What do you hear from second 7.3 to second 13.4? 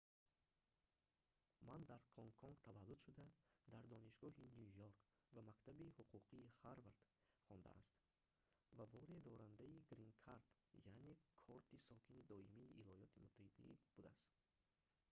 хондааст ва боре дорандаи грин кард яъне корти сокини доимии йёлоти